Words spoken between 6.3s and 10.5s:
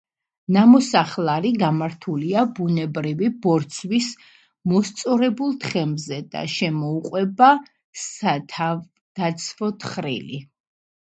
და შემოუყვება სათავდაცვო თხრილი.